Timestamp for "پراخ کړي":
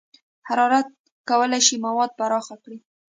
2.19-2.77